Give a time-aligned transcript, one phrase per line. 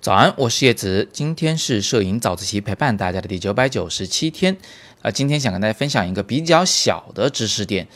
[0.00, 4.56] 早安，我是叶子，今天是摄影早自习陪伴大家的第九百九十七天。
[5.02, 7.88] 呃，今天想跟大家分享一个比较小的知识点。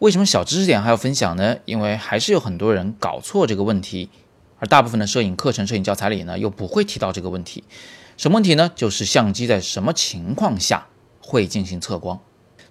[0.00, 1.56] 为什么小知识点还要分享呢？
[1.64, 4.10] 因为还是有很多人搞错这个问题，
[4.58, 7.64] 而大部分的摄影课程、摄影教材里呢，又不会提到这个问题。
[8.18, 8.70] 什么问题呢？
[8.74, 10.88] 就是相机在什么情况下
[11.20, 12.20] 会进行测光？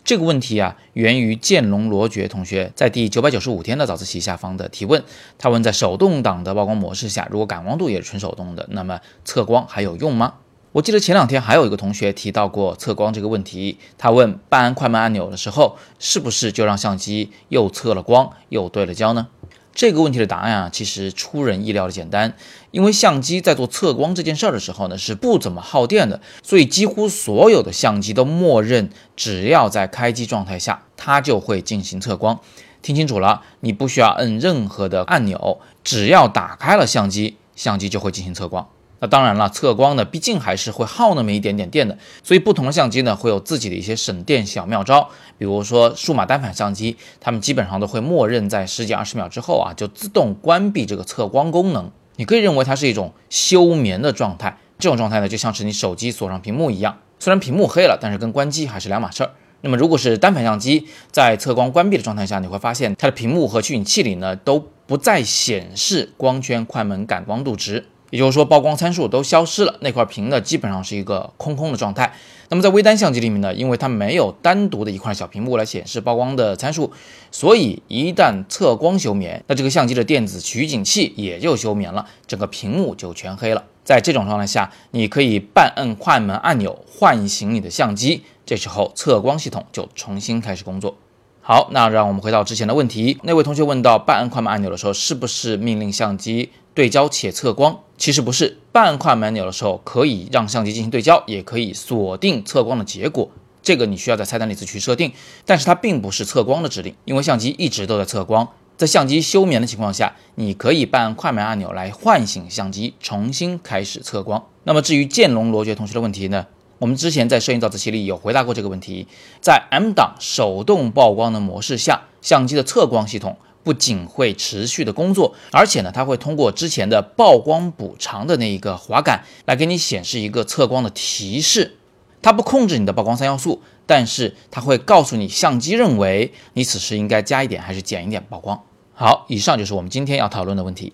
[0.05, 5.01] 这个问题啊，源于剑龙罗爵同学在第九百九十五天的早自习下方的提问。
[5.37, 10.33] 他问，在手动挡的曝光模式下，如果感光度也是纯手动的，那么测光还有用吗？
[10.73, 13.77] 我记得前两天还有一个同学提到过测光这个问题。
[13.97, 19.27] 他问，半按快门按钮的时候，是不是就让相机又测了光又对了焦呢？
[19.73, 22.33] 这个问题的答案啊，其实出人意料的简单。
[22.71, 32.39] 因为相机在做测光这件事儿的时候呢，是不怎么耗电的，所以几乎所有的相机都默认，只要在开机状态下，它就会进行测光。
[32.81, 38.67] 听清楚了，你不需要摁任何的按钮，只要打开了相机，相机就会进行测光。
[39.03, 45.09] 那当然了，测光呢，毕竟还是会耗那么一点点电的，所以不同的相机呢，会有自己的一些省电小妙招。
[45.37, 51.91] 比如说数码单反相机，它们基本上都会默认在十几二十秒之后啊，就自动关闭这个测光功能。
[52.15, 59.31] 你可以认为它是一种休眠的状态，这种状态呢，就像是你手机锁上屏幕一样，虽然屏幕黑了，但是跟关机还是两码事儿。
[59.59, 67.87] 那么如果是单反相机，在测光关闭的状态下，你会发现它的屏幕和取景器里呢，都不再显示光圈、快门、感光度值。
[68.13, 72.13] 也就是说，曝光参数都消失了，那块屏呢基本上是一个空空的状态。
[72.49, 76.91] 那么在微单相机里面呢，因为它没有单独的一块小屏幕来显示曝光的参数，
[77.31, 83.63] 所以一旦测光休眠，那这个相机的电子取景器也就休眠了，整个屏幕就全黑了。
[83.83, 90.95] 在这种状态下，你可以半摁快门按钮唤醒你的相机，这时候测光系统就重新开始工作。
[91.41, 96.51] 好，那让我们回到之前的问题，那位同学问到半摁快门按钮的时候，是不是命令相机？
[96.75, 98.57] 对焦且测光，其实不是。
[98.73, 103.31] 半快门按钮的时候，可以让相机进行对焦，也可以锁定测光的结果。
[103.61, 105.13] 这个你需要在菜单里自去设定，
[105.45, 108.49] 但是它并不是测光的指令，因为相机一直都在测光。
[108.75, 114.43] 在相机休眠的情况下，你可以半快门按钮来唤醒相机，重新开始测光。
[114.65, 116.47] 那么至于剑龙罗爵同学的问题呢？
[116.79, 119.07] 我们之前在摄影早自习里有回答过这个问题。
[119.39, 123.37] 在 M 档手动曝光的模式下，相机的测光系统。
[123.63, 131.77] 不仅会持续的工作，而且呢，它会通过之前的曝光补偿的那一个滑杆来给你显示一个测光的提示。
[132.21, 138.63] 它不控制你的曝光三要素，但是它会告诉你相机认为你此时应该加一点还是减一点曝光。
[138.93, 140.93] 好，以上就是我们今天要讨论的问题。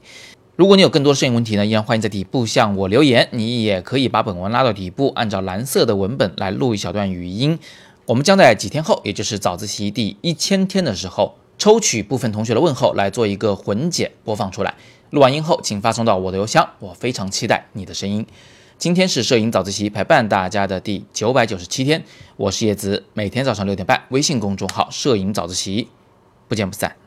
[0.55, 3.29] 如果你有更多摄影问题呢，依然欢迎在底部向我留言。
[3.31, 7.59] 你也可以把本文拉到底部，按照蓝色的文本来录一小段语音。
[8.07, 11.35] 我们将在几天后，也就是早自习第一千天的时候。
[11.59, 14.75] 抽取部分同学的问候来做一个混剪播放出来，
[15.09, 18.25] 录完音后请发送到我的邮箱，我非常期待你的声音。
[18.77, 22.05] 今天是摄影早自习陪伴大家的第九百九十七天，
[22.37, 25.89] 我是叶子，每天早上六点半，微信公众号摄影早自习，
[26.47, 26.98] 不见不散。